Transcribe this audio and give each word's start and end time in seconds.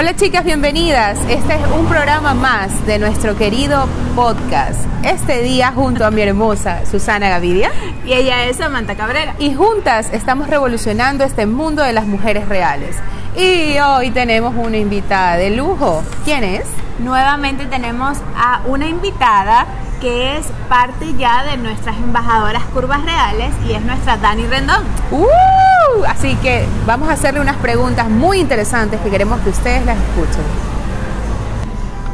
Hola 0.00 0.16
chicas, 0.16 0.46
bienvenidas. 0.46 1.18
Este 1.28 1.56
es 1.56 1.60
un 1.78 1.84
programa 1.84 2.32
más 2.32 2.86
de 2.86 2.98
nuestro 2.98 3.36
querido 3.36 3.86
podcast. 4.16 4.80
Este 5.04 5.42
día 5.42 5.72
junto 5.72 6.06
a 6.06 6.10
mi 6.10 6.22
hermosa 6.22 6.86
Susana 6.86 7.28
Gaviria. 7.28 7.70
Y 8.06 8.14
ella 8.14 8.46
es 8.46 8.56
Samantha 8.56 8.96
Cabrera. 8.96 9.34
Y 9.38 9.52
juntas 9.52 10.08
estamos 10.14 10.48
revolucionando 10.48 11.22
este 11.22 11.44
mundo 11.44 11.82
de 11.82 11.92
las 11.92 12.06
mujeres 12.06 12.48
reales. 12.48 12.96
Y 13.36 13.78
hoy 13.78 14.10
tenemos 14.10 14.54
una 14.56 14.78
invitada 14.78 15.36
de 15.36 15.50
lujo. 15.50 16.02
¿Quién 16.24 16.44
es? 16.44 16.64
Nuevamente 17.00 17.66
tenemos 17.66 18.16
a 18.34 18.62
una 18.64 18.88
invitada 18.88 19.66
que 20.00 20.38
es 20.38 20.46
parte 20.68 21.14
ya 21.18 21.44
de 21.44 21.56
nuestras 21.58 21.96
embajadoras 21.96 22.64
curvas 22.72 23.04
reales 23.04 23.52
y 23.68 23.72
es 23.72 23.82
nuestra 23.82 24.16
Dani 24.16 24.46
Rendón. 24.46 24.82
¡Uh! 25.10 26.04
Así 26.08 26.34
que 26.36 26.66
vamos 26.86 27.08
a 27.08 27.12
hacerle 27.12 27.40
unas 27.40 27.56
preguntas 27.56 28.08
muy 28.08 28.40
interesantes 28.40 29.00
que 29.00 29.10
queremos 29.10 29.40
que 29.40 29.50
ustedes 29.50 29.84
las 29.84 29.98
escuchen. 29.98 30.42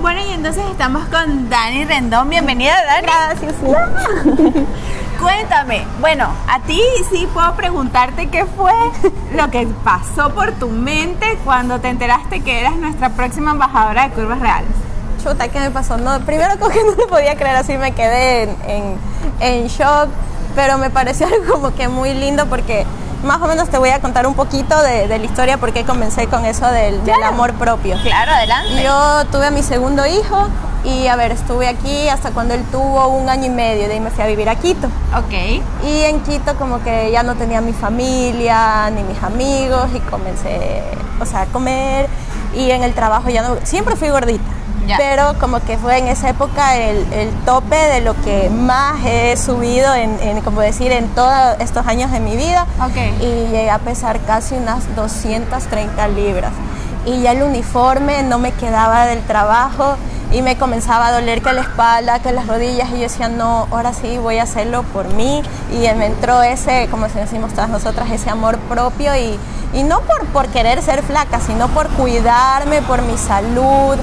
Bueno, 0.00 0.20
y 0.28 0.32
entonces 0.32 0.64
estamos 0.70 1.04
con 1.06 1.48
Dani 1.48 1.84
Rendón. 1.84 2.28
Bienvenida, 2.28 2.74
Dani. 2.84 3.06
Gracias. 3.06 3.54
Cuéntame, 5.20 5.86
bueno, 6.00 6.28
a 6.48 6.60
ti 6.60 6.80
sí 7.10 7.26
puedo 7.32 7.54
preguntarte 7.54 8.28
qué 8.28 8.44
fue 8.44 8.72
lo 9.34 9.50
que 9.50 9.66
pasó 9.82 10.34
por 10.34 10.52
tu 10.52 10.68
mente 10.68 11.38
cuando 11.44 11.80
te 11.80 11.88
enteraste 11.88 12.40
que 12.40 12.60
eras 12.60 12.76
nuestra 12.76 13.10
próxima 13.10 13.52
embajadora 13.52 14.08
de 14.08 14.14
curvas 14.14 14.40
reales. 14.40 14.85
Chuta, 15.26 15.48
¿qué 15.48 15.58
me 15.58 15.72
pasó? 15.72 15.96
No, 15.96 16.20
primero 16.20 16.56
como 16.56 16.70
que 16.70 16.84
no 16.84 16.92
lo 16.92 17.08
podía 17.08 17.34
creer, 17.34 17.56
así 17.56 17.76
me 17.76 17.90
quedé 17.90 18.44
en, 18.44 18.56
en, 18.68 18.98
en 19.40 19.66
shock, 19.66 20.08
pero 20.54 20.78
me 20.78 20.88
pareció 20.88 21.26
algo 21.40 21.54
como 21.54 21.74
que 21.74 21.88
muy 21.88 22.14
lindo 22.14 22.46
porque 22.46 22.86
más 23.24 23.42
o 23.42 23.48
menos 23.48 23.68
te 23.68 23.78
voy 23.78 23.88
a 23.88 24.00
contar 24.00 24.24
un 24.28 24.34
poquito 24.34 24.80
de, 24.82 25.08
de 25.08 25.18
la 25.18 25.24
historia 25.24 25.58
porque 25.58 25.84
comencé 25.84 26.28
con 26.28 26.44
eso 26.44 26.70
del, 26.70 27.04
del, 27.04 27.20
amor 27.24 27.54
propio. 27.54 27.96
Claro, 28.02 28.30
adelante. 28.30 28.80
Yo 28.84 29.24
tuve 29.32 29.46
a 29.46 29.50
mi 29.50 29.64
segundo 29.64 30.06
hijo 30.06 30.48
y 30.84 31.08
a 31.08 31.16
ver, 31.16 31.32
estuve 31.32 31.66
aquí 31.66 32.08
hasta 32.08 32.30
cuando 32.30 32.54
él 32.54 32.62
tuvo 32.70 33.08
un 33.08 33.28
año 33.28 33.46
y 33.46 33.50
medio, 33.50 33.88
de 33.88 33.94
ahí 33.94 34.00
me 34.00 34.10
fui 34.10 34.22
a 34.22 34.28
vivir 34.28 34.48
a 34.48 34.54
Quito. 34.54 34.86
Ok. 35.16 35.60
Y 35.84 36.02
en 36.02 36.20
Quito 36.20 36.54
como 36.54 36.84
que 36.84 37.10
ya 37.10 37.24
no 37.24 37.34
tenía 37.34 37.60
mi 37.60 37.72
familia 37.72 38.88
ni 38.90 39.02
mis 39.02 39.20
amigos 39.24 39.88
y 39.92 39.98
comencé, 40.00 40.84
o 41.20 41.26
sea, 41.26 41.42
a 41.42 41.46
comer 41.46 42.08
y 42.54 42.70
en 42.70 42.84
el 42.84 42.94
trabajo 42.94 43.28
ya 43.28 43.42
no, 43.42 43.56
siempre 43.64 43.96
fui 43.96 44.08
gordita. 44.08 44.55
Ya. 44.86 44.96
Pero 44.98 45.34
como 45.38 45.60
que 45.60 45.76
fue 45.78 45.98
en 45.98 46.08
esa 46.08 46.28
época 46.28 46.76
el, 46.76 47.12
el, 47.12 47.30
tope 47.44 47.76
de 47.76 48.00
lo 48.00 48.14
que 48.22 48.50
más 48.50 49.04
he 49.04 49.36
subido 49.36 49.94
en, 49.94 50.18
en, 50.20 50.40
como 50.42 50.60
decir, 50.60 50.92
en 50.92 51.08
todos 51.08 51.56
estos 51.58 51.86
años 51.86 52.12
de 52.12 52.20
mi 52.20 52.36
vida. 52.36 52.66
Okay. 52.90 53.16
Y 53.20 53.50
llegué 53.50 53.70
a 53.70 53.78
pesar 53.78 54.20
casi 54.20 54.54
unas 54.54 54.94
230 54.94 56.08
libras. 56.08 56.52
Y 57.04 57.22
ya 57.22 57.32
el 57.32 57.42
uniforme 57.42 58.22
no 58.22 58.38
me 58.38 58.52
quedaba 58.52 59.06
del 59.06 59.22
trabajo 59.22 59.96
y 60.32 60.42
me 60.42 60.56
comenzaba 60.56 61.08
a 61.08 61.12
doler 61.12 61.40
que 61.40 61.52
la 61.52 61.62
espalda, 61.62 62.18
que 62.18 62.32
las 62.32 62.46
rodillas 62.46 62.88
y 62.90 62.94
yo 62.94 63.00
decía, 63.02 63.28
no, 63.28 63.68
ahora 63.70 63.92
sí 63.92 64.18
voy 64.18 64.38
a 64.38 64.42
hacerlo 64.42 64.82
por 64.92 65.12
mí 65.14 65.42
y 65.70 65.94
me 65.96 66.06
entró 66.06 66.42
ese, 66.42 66.88
como 66.90 67.06
decimos 67.06 67.52
todas 67.52 67.70
nosotras, 67.70 68.10
ese 68.10 68.28
amor 68.30 68.58
propio 68.58 69.14
y, 69.14 69.38
y 69.72 69.82
no 69.84 70.00
por, 70.00 70.26
por 70.26 70.48
querer 70.48 70.82
ser 70.82 71.02
flaca, 71.02 71.40
sino 71.40 71.68
por 71.68 71.88
cuidarme, 71.90 72.82
por 72.82 73.02
mi 73.02 73.16
salud, 73.16 73.96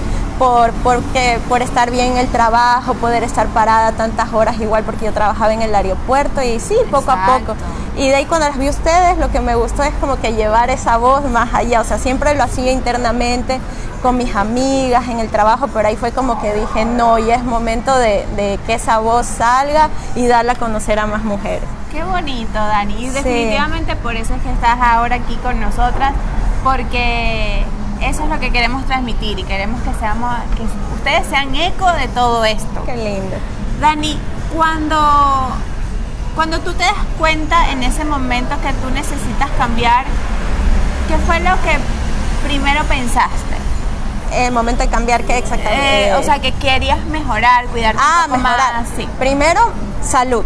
por, 0.43 0.73
porque, 0.83 1.39
por 1.47 1.61
estar 1.61 1.89
bien 1.89 2.13
en 2.13 2.17
el 2.17 2.27
trabajo, 2.27 2.95
poder 2.95 3.23
estar 3.23 3.47
parada 3.47 3.93
tantas 3.93 4.33
horas 4.33 4.59
igual 4.59 4.83
porque 4.83 5.05
yo 5.05 5.13
trabajaba 5.13 5.53
en 5.53 5.61
el 5.61 5.73
aeropuerto 5.73 6.41
y 6.41 6.59
sí, 6.59 6.75
poco 6.91 7.11
Exacto. 7.11 7.31
a 7.31 7.39
poco. 7.39 7.55
Y 7.95 8.09
de 8.09 8.15
ahí 8.15 8.25
cuando 8.25 8.47
las 8.47 8.57
vi 8.57 8.67
ustedes, 8.67 9.17
lo 9.19 9.31
que 9.31 9.39
me 9.39 9.55
gustó 9.55 9.83
es 9.83 9.93
como 10.01 10.19
que 10.19 10.33
llevar 10.33 10.69
esa 10.69 10.97
voz 10.97 11.23
más 11.29 11.53
allá, 11.53 11.79
o 11.79 11.85
sea, 11.85 11.97
siempre 11.97 12.35
lo 12.35 12.43
hacía 12.43 12.73
internamente 12.73 13.61
con 14.01 14.17
mis 14.17 14.35
amigas 14.35 15.07
en 15.07 15.19
el 15.19 15.29
trabajo, 15.29 15.69
pero 15.73 15.87
ahí 15.87 15.95
fue 15.95 16.11
como 16.11 16.41
que 16.41 16.53
dije, 16.53 16.83
no, 16.83 17.17
ya 17.19 17.35
es 17.35 17.43
momento 17.45 17.97
de, 17.97 18.25
de 18.35 18.59
que 18.67 18.73
esa 18.73 18.99
voz 18.99 19.25
salga 19.25 19.87
y 20.13 20.27
darla 20.27 20.53
a 20.53 20.55
conocer 20.55 20.99
a 20.99 21.05
más 21.05 21.23
mujeres. 21.23 21.63
Qué 21.89 22.03
bonito, 22.03 22.53
Dani. 22.53 23.05
Y 23.05 23.09
definitivamente 23.09 23.93
sí. 23.93 23.99
por 24.03 24.17
eso 24.17 24.33
es 24.33 24.41
que 24.41 24.51
estás 24.51 24.77
ahora 24.81 25.15
aquí 25.15 25.37
con 25.37 25.61
nosotras, 25.61 26.13
porque 26.65 27.63
eso 28.09 28.23
es 28.23 28.29
lo 28.29 28.39
que 28.39 28.51
queremos 28.51 28.85
transmitir 28.85 29.39
y 29.39 29.43
queremos 29.43 29.81
que 29.81 29.93
seamos, 29.99 30.33
que 30.55 30.63
ustedes 30.95 31.27
sean 31.27 31.55
eco 31.55 31.91
de 31.93 32.07
todo 32.09 32.43
esto. 32.45 32.83
Qué 32.85 32.95
lindo. 32.95 33.35
Dani, 33.79 34.17
cuando, 34.55 35.49
cuando 36.35 36.59
tú 36.59 36.73
te 36.73 36.83
das 36.83 36.93
cuenta 37.17 37.71
en 37.71 37.83
ese 37.83 38.05
momento 38.05 38.55
que 38.61 38.73
tú 38.73 38.89
necesitas 38.93 39.49
cambiar, 39.57 40.05
¿qué 41.07 41.17
fue 41.25 41.39
lo 41.39 41.51
que 41.61 41.77
primero 42.47 42.83
pensaste? 42.85 43.53
El 44.33 44.51
momento 44.51 44.83
de 44.83 44.89
cambiar, 44.89 45.23
¿qué 45.23 45.37
exactamente? 45.37 46.07
Eh, 46.09 46.15
o 46.15 46.23
sea, 46.23 46.39
que 46.39 46.51
querías 46.53 47.03
mejorar, 47.05 47.65
cuidarte 47.67 48.01
ah, 48.03 48.23
un 48.25 48.31
poco 48.31 48.43
mejorar. 48.43 48.73
más. 48.81 48.89
Sí. 48.95 49.07
Primero, 49.19 49.61
salud. 50.01 50.43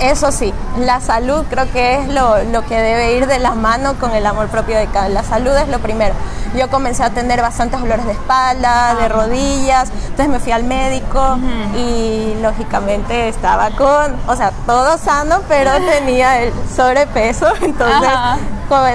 Eso 0.00 0.32
sí, 0.32 0.54
la 0.78 1.00
salud 1.00 1.44
creo 1.50 1.70
que 1.72 1.96
es 1.98 2.08
lo, 2.08 2.42
lo, 2.44 2.64
que 2.64 2.80
debe 2.80 3.16
ir 3.16 3.26
de 3.26 3.38
la 3.38 3.54
mano 3.54 3.98
con 3.98 4.12
el 4.12 4.24
amor 4.24 4.48
propio 4.48 4.78
de 4.78 4.86
cada. 4.86 5.10
La 5.10 5.22
salud 5.22 5.54
es 5.54 5.68
lo 5.68 5.78
primero. 5.78 6.14
Yo 6.54 6.70
comencé 6.70 7.02
a 7.04 7.10
tener 7.10 7.42
bastantes 7.42 7.80
dolores 7.80 8.06
de 8.06 8.12
espalda, 8.12 8.94
de 8.94 9.08
rodillas, 9.08 9.90
entonces 10.06 10.28
me 10.28 10.40
fui 10.40 10.52
al 10.52 10.64
médico 10.64 11.18
uh 11.18 11.36
-huh. 11.36 11.76
y 11.76 12.34
lógicamente 12.40 13.28
estaba 13.28 13.70
con, 13.70 14.16
o 14.26 14.34
sea, 14.36 14.52
todo 14.66 14.96
sano, 14.96 15.42
pero 15.48 15.70
tenía 15.92 16.40
el 16.40 16.52
sobrepeso, 16.74 17.46
entonces 17.60 18.08
Ajá. 18.08 18.38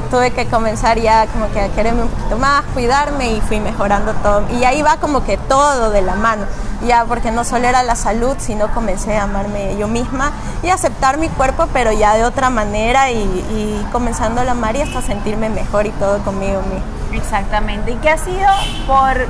Tuve 0.10 0.32
que 0.32 0.46
comenzar 0.48 1.00
ya 1.00 1.28
como 1.28 1.52
que 1.52 1.60
a 1.60 1.68
quererme 1.70 2.04
un 2.04 2.10
poquito 2.10 2.38
más, 2.38 2.64
cuidarme 2.74 3.34
y 3.34 3.42
fui 3.42 3.60
mejorando 3.60 4.14
todo. 4.16 4.44
Y 4.58 4.64
ahí 4.64 4.82
va 4.82 4.98
como 4.98 5.24
que 5.26 5.38
todo 5.38 5.90
de 5.92 6.02
la 6.02 6.16
mano 6.16 6.46
ya 6.86 7.06
porque 7.06 7.32
no 7.32 7.44
solo 7.44 7.68
era 7.68 7.84
la 7.84 7.96
salud, 7.96 8.36
sino 8.40 8.68
comencé 8.74 9.18
a 9.18 9.24
amarme 9.24 9.76
yo 9.78 9.88
misma 9.88 10.32
y 10.64 10.70
aceptar 10.70 11.18
mi 11.18 11.30
cuerpo, 11.30 11.68
pero 11.74 11.92
ya 11.92 12.16
de 12.16 12.26
otra 12.26 12.50
manera 12.50 13.12
y, 13.12 13.86
comenzando 13.92 14.42
a 14.42 14.52
amar 14.52 14.76
y 14.76 14.82
hasta 14.82 15.02
sentirme 15.02 15.50
mejor 15.50 15.86
y 15.86 15.92
todo 15.92 16.20
conmigo 16.20 16.62
mismo. 16.62 16.86
Exactamente. 17.14 17.92
¿Y 17.92 17.96
qué 17.96 18.10
ha 18.10 18.18
sido 18.18 18.48
por, 18.88 19.28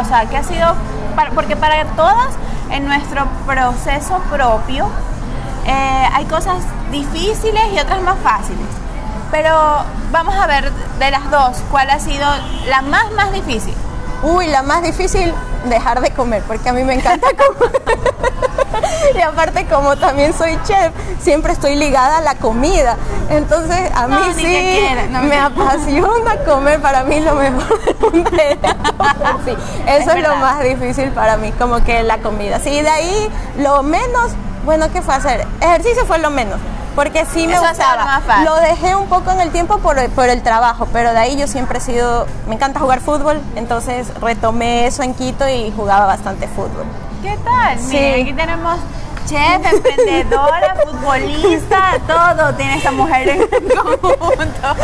o 0.00 0.04
sea, 0.04 0.26
qué 0.28 0.36
ha 0.36 0.42
sido, 0.42 0.74
porque 1.34 1.56
para 1.56 1.84
todas 1.96 2.34
en 2.70 2.86
nuestro 2.86 3.26
proceso 3.46 4.18
propio 4.30 4.88
eh, 5.66 6.08
hay 6.12 6.24
cosas 6.26 6.58
difíciles 6.90 7.62
y 7.72 7.78
otras 7.78 8.02
más 8.02 8.18
fáciles. 8.18 8.83
Pero 9.30 9.84
vamos 10.10 10.34
a 10.36 10.46
ver 10.46 10.70
de 10.72 11.10
las 11.10 11.30
dos, 11.30 11.58
¿cuál 11.70 11.90
ha 11.90 11.98
sido 11.98 12.26
la 12.68 12.82
más, 12.82 13.10
más 13.12 13.32
difícil? 13.32 13.74
Uy, 14.22 14.46
la 14.46 14.62
más 14.62 14.82
difícil, 14.82 15.34
dejar 15.68 16.00
de 16.00 16.10
comer, 16.12 16.42
porque 16.46 16.68
a 16.68 16.72
mí 16.72 16.82
me 16.82 16.94
encanta 16.94 17.28
comer. 17.58 17.82
y 19.14 19.20
aparte, 19.20 19.66
como 19.66 19.96
también 19.96 20.32
soy 20.32 20.58
chef, 20.64 20.92
siempre 21.20 21.52
estoy 21.52 21.76
ligada 21.76 22.18
a 22.18 22.20
la 22.22 22.36
comida. 22.36 22.96
Entonces, 23.28 23.90
a 23.94 24.06
mí 24.06 24.14
no, 24.14 24.34
sí 24.34 24.42
quiera, 24.42 25.06
no, 25.10 25.22
me 25.24 25.38
apasiona 25.38 26.36
comer. 26.46 26.80
Para 26.80 27.04
mí, 27.04 27.20
lo 27.20 27.34
mejor 27.34 27.84
del 27.84 27.96
mundo 28.12 28.30
sí, 29.44 29.56
Eso 29.86 30.10
es, 30.10 30.16
es 30.16 30.22
lo 30.22 30.36
más 30.36 30.62
difícil 30.62 31.10
para 31.10 31.36
mí, 31.36 31.52
como 31.52 31.84
que 31.84 32.02
la 32.02 32.18
comida. 32.18 32.60
Sí, 32.60 32.80
de 32.80 32.88
ahí, 32.88 33.30
lo 33.58 33.82
menos, 33.82 34.32
bueno, 34.64 34.90
¿qué 34.90 35.02
fue 35.02 35.14
hacer? 35.14 35.46
Ejercicio 35.60 36.06
fue 36.06 36.18
lo 36.18 36.30
menos 36.30 36.58
porque 36.94 37.24
sí 37.26 37.46
me 37.46 37.54
Eso 37.54 37.62
gustaba. 37.68 38.20
Lo 38.44 38.56
dejé 38.56 38.94
un 38.94 39.06
poco 39.08 39.30
en 39.32 39.40
el 39.40 39.50
tiempo 39.50 39.78
por, 39.78 40.08
por, 40.10 40.28
el 40.28 40.42
trabajo, 40.42 40.86
pero 40.92 41.12
de 41.12 41.18
ahí 41.18 41.36
yo 41.36 41.46
siempre 41.46 41.78
he 41.78 41.80
sido, 41.80 42.26
me 42.48 42.54
encanta 42.54 42.80
jugar 42.80 43.00
fútbol, 43.00 43.40
entonces 43.56 44.08
retomé 44.20 44.86
eso 44.86 45.02
en 45.02 45.14
Quito 45.14 45.48
y 45.48 45.72
jugaba 45.74 46.06
bastante 46.06 46.48
fútbol. 46.48 46.84
¿Qué 47.22 47.36
tal? 47.44 47.78
Sí. 47.78 47.96
Mira, 47.96 48.22
aquí 48.22 48.32
tenemos 48.34 48.78
chef, 49.26 49.72
emprendedora, 49.72 50.74
futbolista, 50.84 51.92
todo 52.06 52.54
tiene 52.54 52.76
esta 52.76 52.90
mujer 52.92 53.28
en 53.28 53.38
conjunto. 53.76 54.76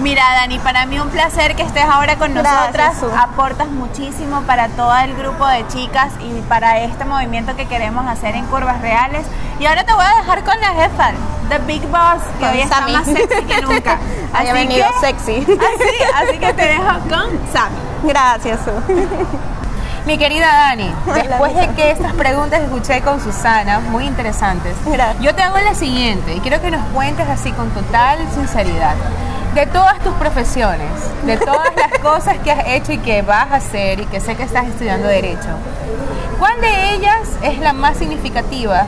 Mira, 0.00 0.22
Dani, 0.40 0.58
para 0.58 0.86
mí 0.86 0.98
un 0.98 1.10
placer 1.10 1.54
que 1.56 1.62
estés 1.62 1.84
ahora 1.84 2.16
con 2.16 2.34
nosotras. 2.34 2.72
Gracias. 2.72 3.10
Aportas 3.18 3.68
muchísimo 3.68 4.42
para 4.42 4.68
todo 4.68 4.94
el 4.98 5.14
grupo 5.16 5.46
de 5.46 5.66
chicas 5.68 6.12
y 6.20 6.40
para 6.42 6.80
este 6.80 7.04
movimiento 7.04 7.56
que 7.56 7.66
queremos 7.66 8.06
hacer 8.06 8.34
en 8.34 8.44
Curvas 8.46 8.80
Reales. 8.80 9.26
Y 9.58 9.66
ahora 9.66 9.84
te 9.84 9.92
voy 9.94 10.04
a 10.04 10.16
dejar 10.20 10.44
con 10.44 10.60
la 10.60 10.68
jefa, 10.74 11.12
The 11.48 11.58
Big 11.60 11.82
Boss, 11.88 12.22
que 12.38 12.44
con 12.44 12.50
hoy 12.54 12.60
está 12.60 12.76
Sammy. 12.78 12.92
más 12.92 13.06
sexy 13.06 13.42
que 13.44 13.62
nunca. 13.62 13.98
Haya 14.34 14.52
venido 14.52 14.86
que, 15.00 15.06
sexy. 15.06 15.36
Así, 15.42 16.04
así 16.14 16.38
que 16.38 16.52
te 16.52 16.66
dejo 16.66 16.98
con 17.08 17.40
Sammy. 17.52 17.76
Gracias. 18.04 18.60
Mi 20.06 20.18
querida 20.18 20.46
Dani, 20.46 20.94
después 21.14 21.52
de 21.56 21.66
que 21.74 21.90
estas 21.90 22.12
preguntas 22.12 22.60
escuché 22.60 23.00
con 23.00 23.20
Susana, 23.20 23.80
muy 23.80 24.04
interesantes, 24.06 24.76
Gracias. 24.86 25.20
yo 25.20 25.34
te 25.34 25.42
hago 25.42 25.58
la 25.58 25.74
siguiente 25.74 26.34
y 26.34 26.38
quiero 26.38 26.60
que 26.62 26.70
nos 26.70 26.84
cuentes 26.94 27.28
así 27.28 27.50
con 27.50 27.70
total 27.70 28.20
sinceridad. 28.32 28.94
De 29.56 29.66
todas 29.66 29.98
tus 29.98 30.14
profesiones, 30.14 30.88
de 31.24 31.36
todas 31.38 31.74
las 31.74 31.98
cosas 32.02 32.38
que 32.38 32.52
has 32.52 32.68
hecho 32.68 32.92
y 32.92 32.98
que 32.98 33.22
vas 33.22 33.50
a 33.50 33.56
hacer 33.56 33.98
y 33.98 34.06
que 34.06 34.20
sé 34.20 34.36
que 34.36 34.44
estás 34.44 34.66
estudiando 34.66 35.08
Derecho, 35.08 35.48
¿cuál 36.38 36.60
de 36.60 36.94
ellas 36.94 37.22
es 37.42 37.58
la 37.58 37.72
más 37.72 37.96
significativa 37.96 38.86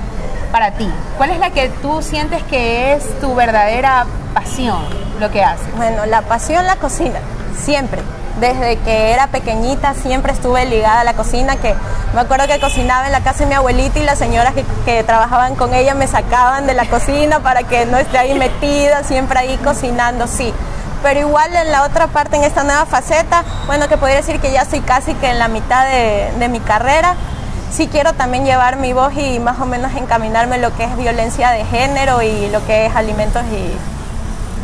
para 0.52 0.70
ti? 0.70 0.88
¿Cuál 1.16 1.30
es 1.30 1.40
la 1.40 1.50
que 1.50 1.68
tú 1.82 2.00
sientes 2.00 2.44
que 2.44 2.92
es 2.92 3.18
tu 3.18 3.34
verdadera 3.34 4.06
pasión, 4.34 4.84
lo 5.18 5.32
que 5.32 5.42
haces? 5.42 5.66
Bueno, 5.76 6.06
la 6.06 6.22
pasión, 6.22 6.64
la 6.64 6.76
cocina, 6.76 7.18
siempre. 7.56 8.02
Desde 8.40 8.76
que 8.78 9.12
era 9.12 9.26
pequeñita 9.26 9.94
siempre 9.94 10.32
estuve 10.32 10.64
ligada 10.64 11.00
a 11.00 11.04
la 11.04 11.14
cocina, 11.14 11.56
que 11.56 11.74
me 12.14 12.20
acuerdo 12.20 12.46
que 12.46 12.60
cocinaba 12.60 13.06
en 13.06 13.12
la 13.12 13.20
casa 13.20 13.40
de 13.40 13.46
mi 13.46 13.54
abuelita 13.54 13.98
y 13.98 14.04
las 14.04 14.18
señoras 14.18 14.54
que, 14.84 15.02
trabajaban 15.02 15.56
con 15.56 15.74
ella 15.74 15.94
me 15.94 16.06
sacaban 16.06 16.66
de 16.66 16.74
la 16.74 16.86
cocina 16.86 17.40
para 17.40 17.64
que 17.64 17.84
no 17.86 17.96
esté 17.96 18.16
ahí 18.16 18.34
metida, 18.34 19.02
siempre 19.02 19.40
ahí 19.40 19.56
cocinando, 19.58 20.28
sí. 20.28 20.54
Pero 21.02 21.20
igual 21.20 21.54
en 21.54 21.72
la 21.72 21.82
otra 21.82 22.06
parte, 22.08 22.36
en 22.36 22.44
esta 22.44 22.62
nueva 22.62 22.86
faceta, 22.86 23.42
bueno, 23.66 23.88
que 23.88 23.96
podría 23.96 24.18
decir 24.18 24.40
que 24.40 24.52
ya 24.52 24.62
estoy 24.62 24.80
casi 24.80 25.14
que 25.14 25.30
en 25.30 25.38
la 25.40 25.48
mitad 25.48 25.88
de, 25.88 26.30
de, 26.38 26.48
mi 26.48 26.60
carrera, 26.60 27.16
sí 27.72 27.88
quiero 27.88 28.12
también 28.12 28.44
llevar 28.44 28.76
mi 28.76 28.92
voz 28.92 29.16
y 29.16 29.40
más 29.40 29.58
o 29.60 29.66
menos 29.66 29.92
encaminarme 29.96 30.58
lo 30.58 30.76
que 30.76 30.84
es 30.84 30.96
violencia 30.96 31.50
de 31.50 31.64
género 31.64 32.22
y 32.22 32.48
lo 32.50 32.64
que 32.66 32.86
es 32.86 32.94
alimentos 32.94 33.42
y 33.46 33.97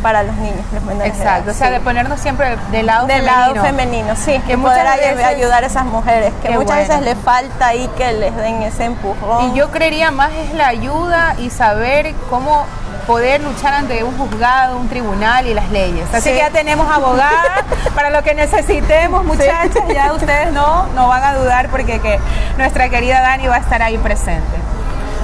para 0.05 0.21
los 0.21 0.35
niños, 0.35 0.61
los 0.71 0.83
menores 0.83 1.13
Exacto, 1.17 1.45
de 1.45 1.49
edad, 1.51 1.55
o 1.55 1.57
sea, 1.57 1.67
sí. 1.69 1.73
de 1.73 1.79
ponernos 1.79 2.19
siempre 2.19 2.55
del 2.69 2.85
lado 2.85 3.07
del 3.07 3.23
femenino. 3.23 3.41
lado 3.53 3.55
femenino, 3.65 4.15
sí, 4.15 4.39
Que 4.45 4.55
poder 4.55 4.85
veces- 4.85 5.25
ayudar 5.25 5.63
a 5.63 5.65
esas 5.65 5.85
mujeres, 5.85 6.31
que 6.43 6.49
muchas 6.49 6.65
bueno. 6.65 6.81
veces 6.81 7.01
les 7.01 7.17
falta 7.17 7.65
ahí 7.69 7.89
que 7.97 8.13
les 8.13 8.35
den 8.35 8.61
ese 8.61 8.85
empujón. 8.85 9.45
Y 9.49 9.57
yo 9.57 9.71
creería 9.71 10.11
más 10.11 10.31
es 10.33 10.53
la 10.53 10.67
ayuda 10.67 11.33
y 11.39 11.49
saber 11.49 12.13
cómo 12.29 12.67
poder 13.07 13.41
luchar 13.41 13.73
ante 13.73 14.03
un 14.03 14.15
juzgado, 14.15 14.77
un 14.77 14.89
tribunal 14.89 15.47
y 15.47 15.55
las 15.55 15.71
leyes. 15.71 16.05
Así 16.13 16.21
Sí. 16.21 16.29
que 16.29 16.37
ya 16.37 16.51
tenemos 16.51 16.87
abogada 16.95 17.63
para 17.95 18.11
lo 18.11 18.21
que 18.21 18.35
necesitemos, 18.35 19.23
muchachas. 19.25 19.83
Ya 19.91 20.13
ustedes 20.13 20.51
no, 20.53 20.85
no 20.93 21.07
van 21.07 21.23
a 21.23 21.33
dudar 21.33 21.69
porque 21.69 21.99
que 21.99 22.19
nuestra 22.59 22.89
querida 22.89 23.21
Dani 23.21 23.47
va 23.47 23.55
a 23.55 23.59
estar 23.59 23.81
ahí 23.81 23.97
presente. 23.97 24.55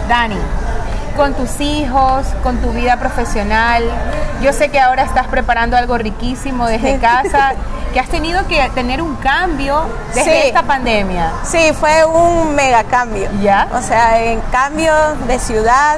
Dani, 0.09 0.37
con 1.15 1.33
tus 1.33 1.59
hijos, 1.59 2.25
con 2.43 2.57
tu 2.57 2.71
vida 2.71 2.97
profesional, 2.97 3.83
yo 4.41 4.53
sé 4.53 4.69
que 4.69 4.79
ahora 4.79 5.03
estás 5.03 5.27
preparando 5.27 5.77
algo 5.77 5.97
riquísimo 5.97 6.65
desde 6.67 6.97
casa, 6.99 7.53
que 7.93 7.99
has 7.99 8.09
tenido 8.09 8.47
que 8.47 8.69
tener 8.73 9.01
un 9.01 9.15
cambio 9.17 9.83
desde 10.13 10.23
Sí. 10.23 10.47
esta 10.47 10.63
pandemia. 10.63 11.31
Sí, 11.43 11.71
fue 11.79 12.05
un 12.05 12.55
mega 12.55 12.83
cambio. 12.85 13.29
¿Ya? 13.41 13.67
O 13.73 13.81
sea, 13.81 14.21
en 14.21 14.39
cambio 14.51 14.93
de 15.27 15.37
ciudad, 15.39 15.97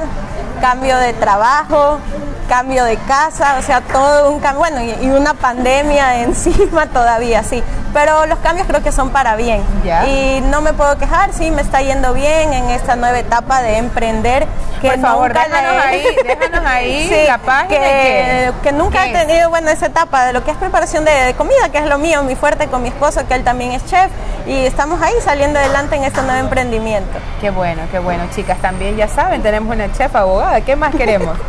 cambio 0.62 0.98
de 0.98 1.14
trabajo, 1.14 2.00
cambio 2.44 2.84
de 2.86 2.98
casa, 2.98 3.56
o 3.60 3.62
sea, 3.62 3.82
todo 3.82 4.32
un 4.32 4.40
cambio, 4.40 4.60
bueno, 4.60 4.82
y, 4.82 5.06
y 5.06 5.10
una 5.10 5.34
pandemia 5.34 6.20
encima 6.24 6.88
todavía, 6.88 7.44
sí. 7.44 7.64
Pero 7.94 8.26
los 8.26 8.40
cambios 8.40 8.66
creo 8.68 8.82
que 8.82 8.92
son 8.92 9.12
para 9.12 9.36
bien. 9.36 9.64
Ya. 9.86 10.08
Y 10.08 10.42
no 10.50 10.62
me 10.62 10.74
puedo 10.74 10.98
quejar, 10.98 11.32
sí, 11.32 11.52
me 11.52 11.62
está 11.62 11.82
yendo 11.82 12.12
bien 12.14 12.52
en 12.52 12.72
esta 12.72 12.96
nueva 12.96 13.20
etapa 13.20 13.62
de 13.62 13.78
emprender. 13.78 14.48
Que 14.82 14.90
Por 14.90 15.00
favor, 15.00 15.28
nunca 15.28 15.48
la 15.48 15.62
déjanos 15.62 15.84
he- 15.86 15.88
ahí, 15.88 16.06
déjanos 16.28 16.66
ahí 16.66 17.08
Sí, 17.08 17.16
la 17.28 17.38
página 17.38 17.68
que, 17.70 17.76
qué- 17.78 18.54
que 18.64 18.72
nunca 18.72 19.06
he 19.08 19.12
tenido, 19.14 19.50
bueno, 19.50 19.70
esa 19.70 19.86
etapa 19.86 20.26
de 20.26 20.34
lo 20.34 20.44
que 20.44 20.52
es 20.52 20.58
preparación 20.58 21.06
de, 21.06 21.12
de 21.12 21.34
comida, 21.36 21.70
que 21.72 21.78
es 21.78 21.86
lo 21.86 21.98
mío, 22.00 22.24
mi 22.24 22.36
fuerte 22.36 22.68
con 22.68 22.82
mi 22.82 22.90
esposo, 22.90 23.26
que 23.28 23.36
él 23.36 23.44
también 23.44 23.72
es 23.74 23.86
chef, 23.86 24.10
y 24.48 24.66
estamos 24.66 25.00
ahí 25.02 25.14
saliendo 25.24 25.60
adelante 25.60 25.96
en 25.96 26.04
este 26.04 26.22
nuevo 26.24 26.40
emprendimiento. 26.40 27.18
Qué 27.40 27.52
bueno, 27.52 27.84
qué 27.92 28.00
bueno, 28.00 28.24
chicas. 28.36 28.58
También 28.60 28.98
ya 28.98 29.08
saben, 29.08 29.42
tenemos 29.44 29.74
una 29.74 29.92
chef 29.94 30.14
abogada. 30.16 30.60
¿Qué 30.62 30.76
más 30.76 30.94
queremos? 30.96 31.38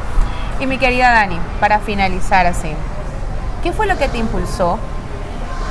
y 0.61 0.67
mi 0.67 0.79
querida 0.79 1.11
Dani, 1.13 1.39
para 1.61 1.81
finalizar 1.81 2.47
así, 2.47 2.73
¿qué 3.63 3.73
fue 3.73 3.87
lo 3.87 3.97
que 3.99 4.09
te 4.09 4.19
impulsó 4.19 4.79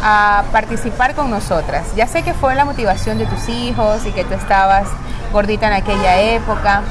a 0.04 0.44
participar 0.52 1.16
con 1.16 1.30
nosotras? 1.30 1.88
Ya 1.96 2.08
sé 2.08 2.24
que 2.24 2.34
fue 2.34 2.56
la 2.56 2.66
motivación 2.66 3.18
de 3.18 3.26
tus 3.26 3.48
hijos 3.50 4.06
y 4.06 4.12
que 4.12 4.24
tú 4.24 4.34
estabas 4.34 4.88
gordita 5.32 5.68
en 5.68 5.74
aquella 5.74 6.20
época, 6.20 6.82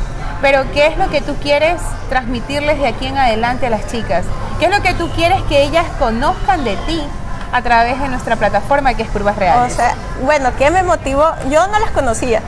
pero 0.41 0.65
¿qué 0.73 0.87
es 0.89 0.97
lo 0.97 1.09
que 1.11 1.21
tú 1.21 1.37
quieres 1.37 1.81
transmitirles 2.09 2.79
de 2.81 2.89
aquí 2.89 3.07
en 3.07 3.19
adelante 3.19 3.67
a 3.67 3.71
las 3.71 3.87
chicas? 3.87 4.25
¿Qué 4.59 4.67
es 4.67 4.71
lo 4.77 4.83
que 4.83 4.95
tú 4.95 5.09
quieres 5.11 5.41
que 5.43 5.63
ellas 5.63 5.87
conozcan 5.99 6.65
de 6.65 6.77
ti 6.87 7.03
a 7.53 7.63
través 7.63 8.01
de 8.01 8.09
nuestra 8.09 8.37
plataforma 8.37 8.95
que 8.95 9.03
es 9.03 9.11
Curvas 9.11 9.37
O 9.37 9.41
Reales? 9.41 9.75
sea, 9.75 9.95
bueno, 10.25 10.51
¿qué 10.59 10.71
me 10.71 10.83
motivó? 10.83 11.25
Yo 11.51 11.67
no 11.69 11.79
las 11.79 11.91
conocía. 11.91 12.41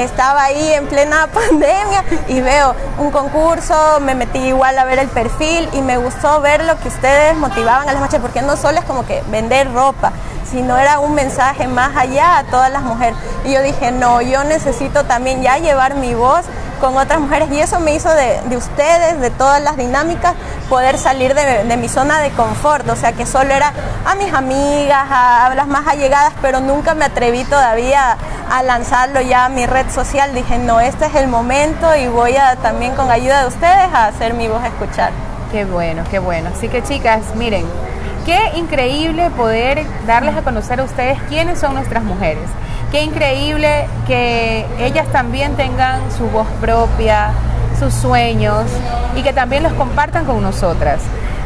Estaba 0.00 0.44
ahí 0.44 0.72
en 0.72 0.86
plena 0.86 1.26
pandemia 1.32 2.04
y 2.28 2.40
veo 2.40 2.74
un 2.98 3.10
concurso, 3.10 4.00
me 4.00 4.14
metí 4.14 4.38
igual 4.38 4.78
a 4.78 4.84
ver 4.84 4.98
el 4.98 5.08
perfil 5.08 5.68
y 5.72 5.80
me 5.80 5.98
gustó 5.98 6.40
ver 6.40 6.64
lo 6.64 6.78
que 6.78 6.88
ustedes 6.88 7.36
motivaban 7.36 7.88
a 7.88 7.92
las 7.92 8.00
muchachas, 8.00 8.20
porque 8.20 8.42
no 8.42 8.56
solo 8.56 8.78
es 8.78 8.84
como 8.84 9.06
que 9.06 9.22
vender 9.30 9.72
ropa, 9.72 10.12
sino 10.50 10.76
era 10.76 10.98
un 10.98 11.14
mensaje 11.14 11.68
más 11.68 11.96
allá 11.96 12.38
a 12.38 12.44
todas 12.44 12.72
las 12.72 12.82
mujeres. 12.82 13.16
Y 13.44 13.52
yo 13.52 13.62
dije, 13.62 13.92
no, 13.92 14.20
yo 14.22 14.44
necesito 14.44 15.04
también 15.04 15.42
ya 15.42 15.58
llevar 15.58 15.94
mi 15.94 16.14
voz 16.14 16.44
con 16.78 16.96
otras 16.96 17.20
mujeres 17.20 17.50
y 17.50 17.60
eso 17.60 17.80
me 17.80 17.94
hizo 17.94 18.08
de, 18.10 18.40
de 18.48 18.56
ustedes, 18.56 19.20
de 19.20 19.30
todas 19.30 19.62
las 19.62 19.76
dinámicas, 19.76 20.34
poder 20.68 20.98
salir 20.98 21.34
de, 21.34 21.76
mi 21.76 21.88
zona 21.88 22.20
de 22.20 22.30
confort, 22.30 22.88
o 22.88 22.96
sea 22.96 23.12
que 23.12 23.26
solo 23.26 23.52
era 23.52 23.72
a 24.04 24.14
mis 24.14 24.32
amigas, 24.32 25.06
a, 25.10 25.46
a 25.46 25.54
las 25.54 25.66
más 25.68 25.86
allegadas, 25.86 26.32
pero 26.42 26.60
nunca 26.60 26.94
me 26.94 27.04
atreví 27.04 27.44
todavía 27.44 28.16
a 28.50 28.62
lanzarlo 28.62 29.20
ya 29.20 29.46
a 29.46 29.48
mi 29.48 29.66
red 29.66 29.90
social. 29.90 30.34
Dije, 30.34 30.58
no, 30.58 30.80
este 30.80 31.06
es 31.06 31.14
el 31.14 31.28
momento 31.28 31.94
y 31.96 32.08
voy 32.08 32.36
a 32.36 32.56
también 32.56 32.94
con 32.94 33.10
ayuda 33.10 33.42
de 33.42 33.48
ustedes 33.48 33.92
a 33.92 34.06
hacer 34.06 34.34
mi 34.34 34.48
voz 34.48 34.64
escuchar. 34.64 35.12
Qué 35.52 35.64
bueno, 35.64 36.02
qué 36.10 36.18
bueno. 36.18 36.50
Así 36.54 36.68
que 36.68 36.82
chicas, 36.82 37.22
miren, 37.34 37.64
qué 38.28 38.58
increíble 38.58 39.30
poder 39.30 39.86
darles 40.06 40.36
a 40.36 40.42
conocer 40.42 40.80
a 40.80 40.84
ustedes 40.84 41.18
quiénes 41.30 41.58
son 41.58 41.72
nuestras 41.72 42.04
mujeres. 42.04 42.44
Qué 42.92 43.00
increíble 43.00 43.88
que 44.06 44.66
ellas 44.78 45.10
también 45.10 45.56
tengan 45.56 46.12
su 46.12 46.28
voz 46.28 46.46
propia, 46.60 47.30
sus 47.78 47.94
sueños 47.94 48.66
y 49.16 49.22
que 49.22 49.32
también 49.32 49.62
los 49.62 49.72
compartan 49.72 50.26
con 50.26 50.42
nosotras. 50.42 51.00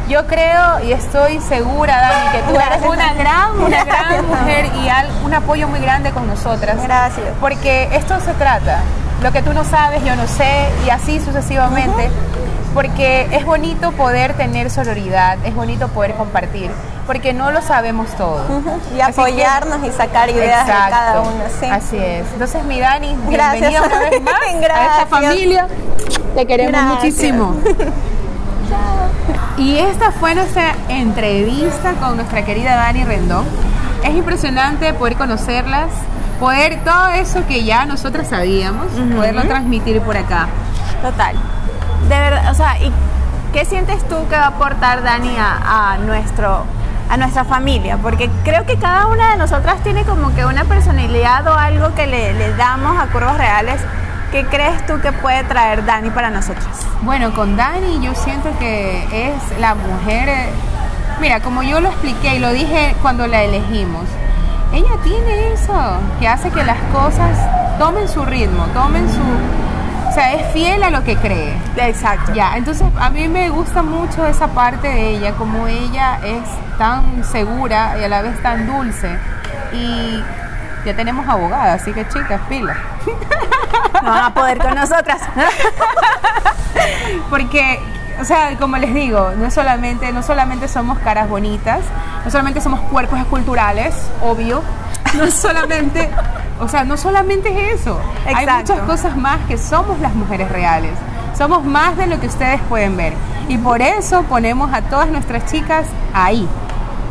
Yo 0.09 0.27
creo 0.27 0.83
y 0.85 0.91
estoy 0.91 1.39
segura, 1.39 2.01
Dani, 2.01 2.31
que 2.33 2.51
tú 2.51 2.59
eres 2.59 2.85
una 2.85 3.13
gran, 3.13 3.57
una 3.61 3.85
gran 3.85 4.27
mujer 4.27 4.65
y 4.75 5.25
un 5.25 5.33
apoyo 5.33 5.69
muy 5.69 5.79
grande 5.79 6.11
con 6.11 6.27
nosotras. 6.27 6.83
Gracias. 6.83 7.27
Porque 7.39 7.87
esto 7.93 8.19
se 8.19 8.33
trata. 8.33 8.81
Lo 9.21 9.31
que 9.31 9.41
tú 9.41 9.53
no 9.53 9.63
sabes, 9.63 10.03
yo 10.03 10.15
no 10.15 10.27
sé, 10.27 10.67
y 10.85 10.89
así 10.89 11.19
sucesivamente. 11.19 12.09
Porque 12.73 13.27
es 13.31 13.45
bonito 13.45 13.91
poder 13.91 14.33
tener 14.33 14.71
sororidad, 14.71 15.37
es 15.45 15.53
bonito 15.53 15.89
poder 15.89 16.15
compartir, 16.15 16.71
porque 17.05 17.31
no 17.31 17.51
lo 17.51 17.61
sabemos 17.61 18.09
todo. 18.17 18.43
Y 18.97 18.99
Así 18.99 19.13
que- 19.13 19.21
apoyarnos 19.21 19.83
y 19.87 19.91
sacar 19.91 20.31
ideas 20.31 20.65
de 20.65 20.71
cada 20.71 20.87
Exacto. 21.19 21.31
Sí. 21.59 21.65
Así 21.69 21.97
es. 21.97 22.25
Entonces, 22.33 22.63
mi 22.65 22.79
Dani, 22.79 23.15
Gracias. 23.29 23.69
bienvenida 23.69 23.81
una 23.83 23.99
vez 24.09 24.21
más 24.23 24.41
a 24.71 24.85
esta 24.85 25.05
familia. 25.05 25.67
Te 26.35 26.47
queremos 26.47 26.71
Gracias. 26.71 26.95
muchísimo. 26.95 27.55
Y 29.57 29.77
esta 29.77 30.11
fue 30.11 30.33
nuestra 30.33 30.73
entrevista 30.89 31.93
con 31.99 32.15
nuestra 32.17 32.43
querida 32.43 32.75
Dani 32.75 33.03
Rendón. 33.03 33.45
Es 34.03 34.09
impresionante 34.15 34.93
poder 34.93 35.15
conocerlas, 35.15 35.89
poder 36.39 36.83
todo 36.83 37.09
eso 37.09 37.45
que 37.47 37.63
ya 37.63 37.85
nosotras 37.85 38.29
sabíamos, 38.29 38.87
poderlo 39.15 39.43
transmitir 39.43 40.01
por 40.01 40.17
acá. 40.17 40.47
Total. 41.01 41.35
De 42.09 42.15
verdad, 42.15 42.51
o 42.51 42.53
sea, 42.55 42.77
¿y 42.79 42.91
qué 43.53 43.65
sientes 43.65 44.07
tú 44.07 44.27
que 44.29 44.35
va 44.35 44.43
a 44.43 44.47
aportar 44.47 45.03
Dani 45.03 45.35
a, 45.37 45.93
a 45.93 45.97
nuestro 45.97 46.65
a 47.09 47.17
nuestra 47.17 47.43
familia? 47.43 47.97
Porque 47.97 48.29
creo 48.43 48.65
que 48.65 48.77
cada 48.77 49.07
una 49.07 49.31
de 49.31 49.37
nosotras 49.37 49.81
tiene 49.83 50.03
como 50.03 50.33
que 50.35 50.45
una 50.45 50.65
personalidad 50.65 51.45
o 51.47 51.53
algo 51.53 51.93
que 51.95 52.07
le, 52.07 52.33
le 52.33 52.53
damos 52.55 52.97
a 52.97 53.07
curvas 53.07 53.37
reales. 53.37 53.81
¿Qué 54.31 54.45
crees 54.45 54.83
tú 54.87 54.99
que 54.99 55.11
puede 55.11 55.43
traer 55.43 55.85
Dani 55.85 56.09
para 56.09 56.31
nosotras? 56.31 56.87
Bueno, 57.03 57.35
con 57.35 57.55
Dani 57.55 58.03
yo 58.03 58.15
siento 58.15 58.49
que 58.57 59.03
es 59.11 59.59
la 59.59 59.75
mujer, 59.75 60.27
eh, 60.27 60.49
mira, 61.21 61.39
como 61.39 61.61
yo 61.61 61.79
lo 61.81 61.89
expliqué 61.89 62.37
y 62.37 62.39
lo 62.39 62.49
dije 62.49 62.95
cuando 63.03 63.27
la 63.27 63.43
elegimos, 63.43 64.05
ella 64.73 64.97
tiene 65.03 65.53
eso, 65.53 65.73
que 66.19 66.27
hace 66.27 66.49
que 66.49 66.63
las 66.63 66.79
cosas 66.91 67.37
tomen 67.77 68.07
su 68.07 68.25
ritmo, 68.25 68.65
tomen 68.73 69.07
su... 69.09 69.21
O 70.09 70.11
sea, 70.11 70.33
es 70.33 70.51
fiel 70.53 70.83
a 70.83 70.89
lo 70.89 71.03
que 71.03 71.15
cree. 71.15 71.55
Exacto. 71.77 72.33
Ya, 72.33 72.55
entonces 72.55 72.85
a 72.99 73.09
mí 73.09 73.27
me 73.27 73.49
gusta 73.49 73.81
mucho 73.81 74.27
esa 74.27 74.47
parte 74.47 74.87
de 74.87 75.15
ella, 75.15 75.33
como 75.33 75.67
ella 75.67 76.19
es 76.23 76.43
tan 76.77 77.23
segura 77.23 77.95
y 77.99 78.03
a 78.03 78.09
la 78.09 78.21
vez 78.21 78.41
tan 78.43 78.67
dulce. 78.67 79.09
Y 79.73 80.23
ya 80.85 80.95
tenemos 80.95 81.27
abogada, 81.27 81.73
así 81.73 81.93
que 81.93 82.07
chicas, 82.09 82.41
pila. 82.49 82.75
No 84.03 84.09
van 84.09 84.25
a 84.25 84.33
poder 84.33 84.57
con 84.57 84.75
nosotras. 84.75 85.21
Porque, 87.29 87.79
o 88.19 88.25
sea, 88.25 88.57
como 88.57 88.77
les 88.77 88.93
digo, 88.93 89.31
no 89.37 89.49
solamente, 89.51 90.11
no 90.11 90.23
solamente 90.23 90.67
somos 90.67 90.99
caras 90.99 91.29
bonitas, 91.29 91.81
no 92.23 92.31
solamente 92.31 92.61
somos 92.61 92.79
cuerpos 92.81 93.19
esculturales, 93.19 93.95
obvio, 94.21 94.61
no 95.17 95.29
solamente, 95.31 96.09
o 96.59 96.67
sea, 96.67 96.83
no 96.83 96.97
solamente 96.97 97.49
es 97.49 97.81
eso. 97.81 97.99
Hay 98.25 98.43
Exacto. 98.43 98.73
muchas 98.73 98.87
cosas 98.87 99.17
más 99.17 99.39
que 99.47 99.57
somos 99.57 99.99
las 99.99 100.13
mujeres 100.13 100.49
reales. 100.49 100.91
Somos 101.37 101.63
más 101.63 101.97
de 101.97 102.07
lo 102.07 102.19
que 102.19 102.27
ustedes 102.27 102.61
pueden 102.69 102.95
ver. 102.95 103.13
Y 103.49 103.57
por 103.57 103.81
eso 103.81 104.23
ponemos 104.23 104.71
a 104.71 104.81
todas 104.83 105.09
nuestras 105.09 105.45
chicas 105.51 105.87
ahí, 106.13 106.47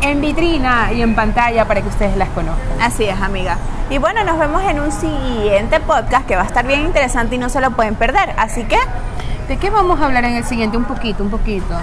en 0.00 0.20
vitrina 0.20 0.92
y 0.92 1.02
en 1.02 1.14
pantalla 1.14 1.66
para 1.66 1.82
que 1.82 1.88
ustedes 1.88 2.16
las 2.16 2.28
conozcan. 2.30 2.80
Así 2.80 3.04
es, 3.04 3.20
amiga. 3.20 3.58
Y 3.90 3.98
bueno, 3.98 4.24
nos 4.24 4.38
vemos 4.38 4.62
en 4.62 4.80
un 4.80 4.90
siguiente 4.90 5.78
podcast 5.80 6.26
que 6.26 6.36
va 6.36 6.42
a 6.42 6.46
estar 6.46 6.66
bien 6.66 6.80
interesante 6.80 7.34
y 7.34 7.38
no 7.38 7.48
se 7.48 7.60
lo 7.60 7.72
pueden 7.72 7.94
perder. 7.94 8.34
Así 8.38 8.64
que 8.64 8.78
¿De 9.48 9.56
qué 9.58 9.70
vamos 9.70 10.00
a 10.00 10.06
hablar 10.06 10.24
en 10.24 10.34
el 10.34 10.44
siguiente? 10.44 10.76
Un 10.76 10.84
poquito, 10.84 11.22
un 11.22 11.30
poquito. 11.30 11.74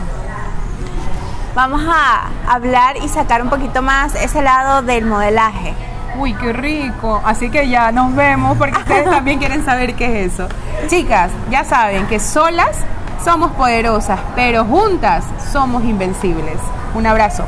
vamos 1.54 1.82
a 1.86 2.30
hablar 2.48 2.98
y 2.98 3.10
sacar 3.10 3.42
un 3.42 3.50
poquito 3.50 3.82
más 3.82 4.16
ese 4.16 4.42
lado 4.42 4.82
del 4.82 5.06
modelaje. 5.06 5.74
Uy, 6.18 6.34
qué 6.36 6.54
rico. 6.54 7.22
Así 7.26 7.50
que 7.50 7.70
ya 7.70 7.92
nos 7.92 8.16
vemos 8.16 8.58
porque 8.58 8.78
ustedes 8.80 9.06
también 9.10 9.40
quieren 9.40 9.64
saber 9.66 9.96
qué 9.96 10.26
es 10.26 10.34
eso. 10.34 10.48
Chicas, 10.88 11.32
ya 11.50 11.64
saben 11.64 12.08
que 12.08 12.20
solas 12.20 12.78
somos 13.24 13.52
poderosas, 13.52 14.20
pero 14.36 14.66
juntas 14.66 15.26
somos 15.52 15.84
invencibles. 15.84 16.58
Un 16.96 17.06
abrazo. 17.06 17.44